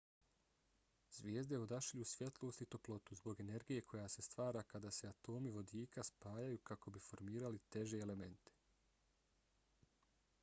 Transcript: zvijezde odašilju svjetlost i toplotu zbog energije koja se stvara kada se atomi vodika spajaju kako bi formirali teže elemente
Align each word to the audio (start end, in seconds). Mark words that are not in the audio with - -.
zvijezde 1.15 1.57
odašilju 1.63 2.05
svjetlost 2.11 2.61
i 2.63 2.65
toplotu 2.75 3.15
zbog 3.19 3.41
energije 3.43 3.81
koja 3.91 4.07
se 4.13 4.23
stvara 4.27 4.63
kada 4.71 4.91
se 4.99 5.07
atomi 5.09 5.51
vodika 5.57 6.03
spajaju 6.09 6.57
kako 6.71 6.93
bi 6.95 7.03
formirali 7.09 7.61
teže 7.77 7.99
elemente 8.07 8.57